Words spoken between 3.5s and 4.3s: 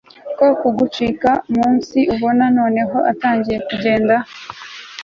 kugenda